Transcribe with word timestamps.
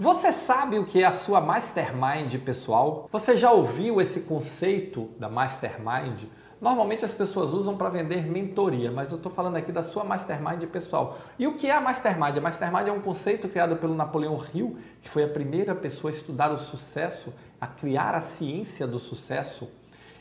Você 0.00 0.32
sabe 0.32 0.78
o 0.78 0.84
que 0.84 1.02
é 1.02 1.06
a 1.06 1.10
sua 1.10 1.40
mastermind 1.40 2.32
pessoal? 2.44 3.08
Você 3.10 3.36
já 3.36 3.50
ouviu 3.50 4.00
esse 4.00 4.20
conceito 4.20 5.10
da 5.18 5.28
mastermind? 5.28 6.22
Normalmente 6.60 7.04
as 7.04 7.10
pessoas 7.10 7.52
usam 7.52 7.76
para 7.76 7.88
vender 7.88 8.24
mentoria, 8.24 8.92
mas 8.92 9.10
eu 9.10 9.16
estou 9.16 9.30
falando 9.30 9.56
aqui 9.56 9.72
da 9.72 9.82
sua 9.82 10.04
mastermind 10.04 10.62
pessoal. 10.66 11.18
E 11.36 11.48
o 11.48 11.56
que 11.56 11.66
é 11.66 11.72
a 11.72 11.80
mastermind? 11.80 12.38
A 12.38 12.40
mastermind 12.40 12.86
é 12.86 12.92
um 12.92 13.00
conceito 13.00 13.48
criado 13.48 13.76
pelo 13.76 13.92
Napoleão 13.92 14.40
Hill, 14.54 14.78
que 15.02 15.08
foi 15.08 15.24
a 15.24 15.28
primeira 15.28 15.74
pessoa 15.74 16.12
a 16.12 16.14
estudar 16.14 16.52
o 16.52 16.58
sucesso, 16.58 17.34
a 17.60 17.66
criar 17.66 18.14
a 18.14 18.20
ciência 18.20 18.86
do 18.86 19.00
sucesso. 19.00 19.68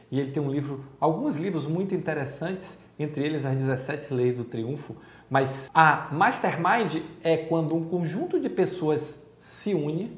E 0.09 0.20
ele 0.20 0.32
tem 0.32 0.41
um 0.41 0.50
livro, 0.50 0.86
alguns 1.00 1.36
livros 1.36 1.68
muito 1.68 1.94
interessantes, 1.94 2.80
entre 2.98 3.23
eles 3.23 3.46
as 3.46 3.55
17 3.55 4.12
Leis 4.12 4.36
do 4.36 4.44
Triunfo. 4.44 4.96
Mas 5.30 5.70
a 5.71 6.07
mastermind 6.12 6.96
é 7.23 7.38
quando 7.38 7.75
um 7.75 7.88
conjunto 7.88 8.39
de 8.39 8.50
pessoas 8.50 9.27
se 9.68 9.73
une 9.73 10.18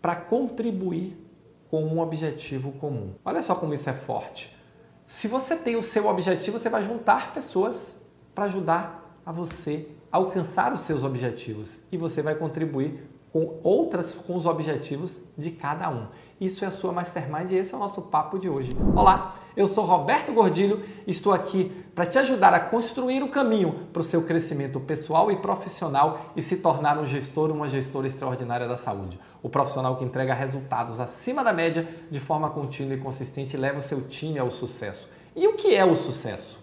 para 0.00 0.16
contribuir 0.16 1.14
com 1.70 1.84
um 1.84 2.00
objetivo 2.00 2.72
comum. 2.72 3.14
Olha 3.22 3.42
só 3.42 3.54
como 3.54 3.74
isso 3.74 3.90
é 3.90 3.92
forte. 3.92 4.56
Se 5.06 5.28
você 5.28 5.54
tem 5.56 5.76
o 5.76 5.82
seu 5.82 6.06
objetivo, 6.06 6.58
você 6.58 6.70
vai 6.70 6.82
juntar 6.82 7.34
pessoas 7.34 7.94
para 8.34 8.44
ajudar 8.44 9.20
a 9.26 9.30
você 9.30 9.88
alcançar 10.10 10.72
os 10.72 10.80
seus 10.80 11.04
objetivos 11.04 11.80
e 11.92 11.98
você 11.98 12.22
vai 12.22 12.34
contribuir 12.34 13.06
com 13.32 13.58
outras 13.62 14.12
com 14.12 14.36
os 14.36 14.44
objetivos 14.44 15.12
de 15.38 15.50
cada 15.50 15.88
um. 15.88 16.06
Isso 16.38 16.64
é 16.64 16.68
a 16.68 16.70
sua 16.70 16.92
Mastermind 16.92 17.50
e 17.52 17.56
esse 17.56 17.72
é 17.72 17.76
o 17.76 17.80
nosso 17.80 18.02
papo 18.02 18.38
de 18.38 18.48
hoje. 18.48 18.76
Olá, 18.94 19.36
eu 19.56 19.66
sou 19.66 19.84
Roberto 19.84 20.32
Gordilho 20.32 20.84
estou 21.06 21.32
aqui 21.32 21.72
para 21.94 22.04
te 22.04 22.18
ajudar 22.18 22.52
a 22.52 22.60
construir 22.60 23.22
o 23.22 23.30
caminho 23.30 23.86
para 23.92 24.00
o 24.00 24.04
seu 24.04 24.22
crescimento 24.22 24.78
pessoal 24.80 25.30
e 25.30 25.36
profissional 25.36 26.32
e 26.36 26.42
se 26.42 26.56
tornar 26.56 26.98
um 26.98 27.06
gestor, 27.06 27.50
uma 27.50 27.68
gestora 27.68 28.06
extraordinária 28.06 28.68
da 28.68 28.76
saúde. 28.76 29.18
O 29.42 29.48
profissional 29.48 29.96
que 29.96 30.04
entrega 30.04 30.34
resultados 30.34 31.00
acima 31.00 31.42
da 31.42 31.52
média 31.52 31.88
de 32.10 32.20
forma 32.20 32.50
contínua 32.50 32.94
e 32.94 33.00
consistente 33.00 33.56
leva 33.56 33.78
o 33.78 33.82
seu 33.82 34.02
time 34.02 34.38
ao 34.38 34.50
sucesso. 34.50 35.08
E 35.34 35.46
o 35.46 35.54
que 35.54 35.74
é 35.74 35.84
o 35.84 35.94
sucesso? 35.94 36.60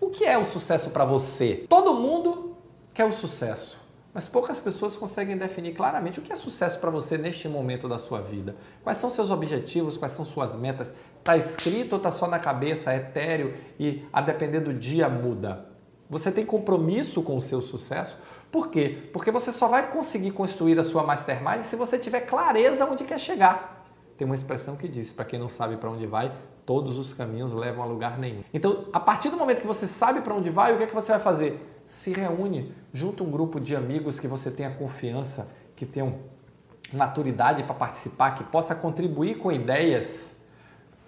O 0.00 0.10
que 0.10 0.24
é 0.24 0.38
o 0.38 0.44
sucesso 0.44 0.90
para 0.90 1.04
você? 1.04 1.66
Todo 1.68 1.94
mundo 1.94 2.56
quer 2.92 3.04
o 3.04 3.12
sucesso 3.12 3.83
mas 4.14 4.28
poucas 4.28 4.60
pessoas 4.60 4.96
conseguem 4.96 5.36
definir 5.36 5.74
claramente 5.74 6.20
o 6.20 6.22
que 6.22 6.32
é 6.32 6.36
sucesso 6.36 6.78
para 6.78 6.88
você 6.88 7.18
neste 7.18 7.48
momento 7.48 7.88
da 7.88 7.98
sua 7.98 8.20
vida. 8.20 8.54
Quais 8.84 8.98
são 8.98 9.10
seus 9.10 9.28
objetivos, 9.28 9.98
quais 9.98 10.12
são 10.12 10.24
suas 10.24 10.54
metas? 10.54 10.92
Está 11.18 11.36
escrito 11.36 11.94
ou 11.94 11.96
está 11.96 12.12
só 12.12 12.28
na 12.28 12.38
cabeça, 12.38 12.92
é 12.92 12.96
etéreo 12.96 13.54
e 13.78 14.06
a 14.12 14.20
depender 14.20 14.60
do 14.60 14.72
dia 14.72 15.08
muda? 15.08 15.66
Você 16.08 16.30
tem 16.30 16.46
compromisso 16.46 17.22
com 17.22 17.36
o 17.36 17.40
seu 17.40 17.60
sucesso? 17.60 18.16
Por 18.52 18.68
quê? 18.68 19.08
Porque 19.12 19.32
você 19.32 19.50
só 19.50 19.66
vai 19.66 19.90
conseguir 19.90 20.30
construir 20.30 20.78
a 20.78 20.84
sua 20.84 21.02
mastermind 21.02 21.62
se 21.62 21.74
você 21.74 21.98
tiver 21.98 22.20
clareza 22.20 22.84
onde 22.84 23.02
quer 23.02 23.18
chegar. 23.18 23.84
Tem 24.16 24.24
uma 24.24 24.36
expressão 24.36 24.76
que 24.76 24.86
diz, 24.86 25.12
para 25.12 25.24
quem 25.24 25.40
não 25.40 25.48
sabe 25.48 25.76
para 25.76 25.90
onde 25.90 26.06
vai, 26.06 26.32
todos 26.66 26.98
os 26.98 27.12
caminhos 27.12 27.52
levam 27.52 27.82
a 27.82 27.86
lugar 27.86 28.18
nenhum. 28.18 28.42
Então, 28.52 28.86
a 28.92 29.00
partir 29.00 29.30
do 29.30 29.36
momento 29.36 29.60
que 29.60 29.66
você 29.66 29.86
sabe 29.86 30.20
para 30.20 30.34
onde 30.34 30.50
vai, 30.50 30.72
o 30.72 30.78
que 30.78 30.84
é 30.84 30.86
que 30.86 30.94
você 30.94 31.12
vai 31.12 31.20
fazer? 31.20 31.74
se 31.86 32.12
reúne, 32.12 32.74
junto 32.92 33.24
um 33.24 33.30
grupo 33.30 33.60
de 33.60 33.76
amigos 33.76 34.18
que 34.18 34.26
você 34.26 34.50
tenha 34.50 34.70
confiança, 34.70 35.48
que 35.76 35.84
tenham 35.84 36.18
maturidade 36.92 37.62
para 37.64 37.74
participar, 37.74 38.32
que 38.32 38.44
possa 38.44 38.74
contribuir 38.74 39.38
com 39.38 39.50
ideias 39.50 40.34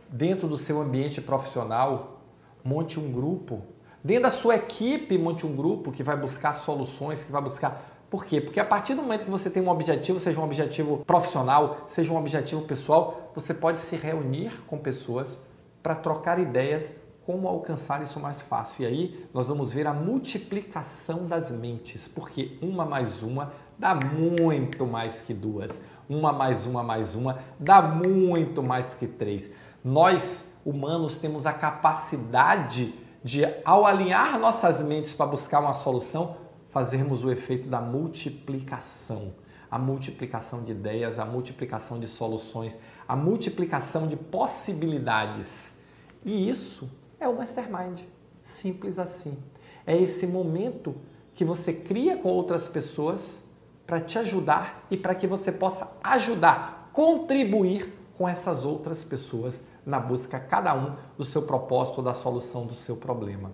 dentro 0.08 0.48
do 0.48 0.56
seu 0.56 0.80
ambiente 0.80 1.20
profissional, 1.20 2.20
monte 2.64 2.98
um 2.98 3.10
grupo. 3.10 3.62
Dentro 4.02 4.24
da 4.24 4.30
sua 4.30 4.56
equipe, 4.56 5.18
monte 5.18 5.46
um 5.46 5.56
grupo 5.56 5.90
que 5.90 6.02
vai 6.02 6.16
buscar 6.16 6.52
soluções, 6.52 7.24
que 7.24 7.32
vai 7.32 7.42
buscar 7.42 7.95
por 8.08 8.24
quê? 8.24 8.40
Porque 8.40 8.60
a 8.60 8.64
partir 8.64 8.94
do 8.94 9.02
momento 9.02 9.24
que 9.24 9.30
você 9.30 9.50
tem 9.50 9.62
um 9.62 9.68
objetivo, 9.68 10.18
seja 10.18 10.40
um 10.40 10.44
objetivo 10.44 10.98
profissional, 11.04 11.84
seja 11.88 12.12
um 12.12 12.16
objetivo 12.16 12.62
pessoal, 12.62 13.32
você 13.34 13.52
pode 13.52 13.80
se 13.80 13.96
reunir 13.96 14.52
com 14.66 14.78
pessoas 14.78 15.38
para 15.82 15.94
trocar 15.94 16.38
ideias 16.38 16.94
como 17.27 17.48
alcançar 17.48 18.00
isso 18.02 18.20
mais 18.20 18.40
fácil. 18.40 18.84
E 18.84 18.86
aí 18.86 19.28
nós 19.34 19.48
vamos 19.48 19.72
ver 19.72 19.89
a 19.89 19.92
multiplicação 19.92 21.27
das 21.27 21.50
mentes, 21.50 22.06
porque 22.06 22.56
uma 22.62 22.84
mais 22.86 23.20
uma 23.20 23.52
dá 23.77 23.95
muito 23.95 24.86
mais 24.86 25.20
que 25.20 25.34
duas. 25.34 25.80
Uma 26.08 26.33
mais 26.33 26.66
uma 26.66 26.84
mais 26.84 27.16
uma 27.16 27.40
dá 27.58 27.83
muito 27.83 28.62
mais 28.62 28.95
que 28.95 29.08
três. 29.08 29.50
Nós, 29.84 30.45
humanos, 30.64 31.16
temos 31.16 31.46
a 31.46 31.52
capacidade 31.52 32.95
de, 33.24 33.45
ao 33.64 33.84
alinhar 33.84 34.39
nossas 34.39 34.80
mentes 34.80 35.12
para 35.12 35.27
buscar 35.27 35.58
uma 35.58 35.74
solução, 35.74 36.36
fazermos 36.77 37.25
o 37.25 37.31
efeito 37.31 37.70
da 37.70 37.81
multiplicação. 37.81 39.33
A 39.70 39.79
multiplicação 39.79 40.63
de 40.63 40.73
ideias, 40.73 41.19
a 41.19 41.25
multiplicação 41.25 41.98
de 41.98 42.07
soluções, 42.07 42.79
a 43.09 43.17
multiplicação 43.17 44.07
de 44.07 44.14
possibilidades. 44.14 45.75
E 46.23 46.51
isso 46.51 46.87
é 47.19 47.27
o 47.27 47.35
mastermind. 47.35 48.03
Simples 48.45 48.98
assim. 48.98 49.39
É 49.87 49.97
esse 49.97 50.27
momento 50.27 50.95
que 51.35 51.47
você 51.47 51.73
cria 51.73 52.19
com 52.19 52.29
outras 52.29 52.69
pessoas 52.69 53.43
para 53.87 53.98
te 53.98 54.19
ajudar 54.19 54.87
e 54.91 54.98
para 54.98 55.14
que 55.14 55.27
você 55.27 55.51
possa 55.51 55.91
ajudar, 56.05 56.91
contribuir 56.93 57.91
com 58.19 58.29
essas 58.29 58.67
outras 58.67 59.03
pessoas 59.03 59.63
na 59.87 59.98
busca, 59.98 60.39
cada 60.39 60.75
um, 60.75 60.95
do 61.17 61.25
seu 61.25 61.41
propósito, 61.41 62.03
da 62.03 62.13
solução 62.13 62.67
do 62.67 62.75
seu 62.75 62.98
problema. 62.98 63.51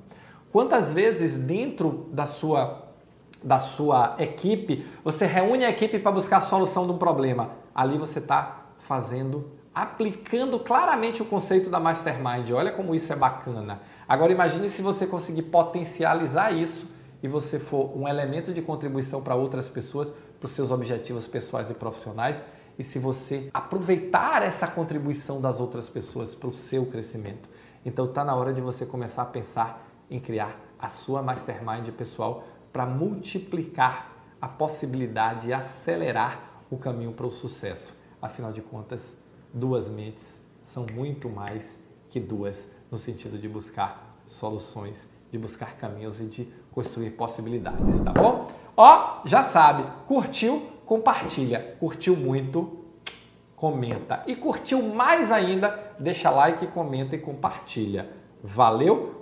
Quantas 0.51 0.91
vezes 0.93 1.37
dentro 1.37 2.09
da 2.13 2.27
sua, 2.27 2.92
da 3.43 3.59
sua 3.59 4.17
equipe 4.19 4.87
você 5.05 5.27
reúne 5.27 5.65
a 5.65 5.71
equipe 5.71 5.99
para 5.99 6.13
buscar 6.13 6.39
a 6.39 6.41
solução 6.41 6.87
de 6.87 6.93
um 6.93 6.99
problema? 6.99 7.51
Ali 7.75 7.99
você 7.99 8.19
está 8.19 8.67
fazendo 8.79 9.51
aplicando 9.75 10.59
claramente 10.59 11.23
o 11.23 11.25
conceito 11.25 11.71
da 11.71 11.81
mastermind. 11.81 12.51
Olha 12.51 12.73
como 12.73 12.95
isso 12.95 13.13
é 13.13 13.17
bacana. 13.17 13.81
Agora 14.07 14.31
imagine 14.31 14.69
se 14.69 14.83
você 14.83 15.07
conseguir 15.07 15.43
potencializar 15.43 16.51
isso 16.51 16.87
e 17.23 17.29
você 17.29 17.59
for 17.59 17.97
um 17.97 18.07
elemento 18.07 18.53
de 18.53 18.61
contribuição 18.61 19.23
para 19.23 19.35
outras 19.35 19.71
pessoas, 19.71 20.13
para 20.39 20.47
os 20.47 20.53
seus 20.53 20.71
objetivos 20.71 21.27
pessoais 21.27 21.71
e 21.71 21.75
profissionais, 21.75 22.43
e 22.79 22.83
se 22.83 22.99
você 22.99 23.49
aproveitar 23.55 24.43
essa 24.43 24.67
contribuição 24.67 25.41
das 25.41 25.61
outras 25.61 25.89
pessoas 25.89 26.35
para 26.35 26.49
o 26.49 26.53
seu 26.53 26.85
crescimento. 26.87 27.49
Então 27.85 28.07
está 28.07 28.25
na 28.25 28.35
hora 28.35 28.53
de 28.53 28.61
você 28.61 28.85
começar 28.85 29.23
a 29.23 29.27
pensar 29.27 29.87
em 30.11 30.19
criar 30.19 30.59
a 30.79 30.89
sua 30.89 31.23
mastermind 31.23 31.89
pessoal 31.91 32.45
para 32.73 32.87
multiplicar 32.87 34.13
a 34.41 34.49
possibilidade 34.49 35.49
e 35.49 35.53
acelerar 35.53 36.65
o 36.71 36.77
caminho 36.77 37.13
para 37.13 37.27
o 37.27 37.31
sucesso. 37.31 37.95
Afinal 38.21 38.53
de 38.53 38.63
contas, 38.63 39.17
duas 39.53 39.89
mentes 39.89 40.41
são 40.61 40.87
muito 40.93 41.29
mais 41.29 41.79
que 42.09 42.19
duas 42.19 42.67
no 42.91 42.97
sentido 42.99 43.39
de 43.39 43.49
buscar 43.49 44.19
soluções, 44.25 45.09
de 45.31 45.39
buscar 45.39 45.77
caminhos 45.77 46.21
e 46.21 46.25
de 46.25 46.49
construir 46.71 47.11
possibilidades, 47.11 48.01
tá 48.03 48.13
bom? 48.13 48.47
Ó, 48.77 49.21
já 49.25 49.43
sabe, 49.43 49.85
curtiu, 50.07 50.69
compartilha. 50.87 51.77
Curtiu 51.79 52.17
muito, 52.17 52.85
comenta. 53.55 54.23
E 54.27 54.35
curtiu 54.35 54.83
mais 54.83 55.31
ainda, 55.31 55.95
deixa 55.99 56.31
like, 56.31 56.67
comenta 56.69 57.15
e 57.15 57.19
compartilha. 57.19 58.11
Valeu, 58.43 59.22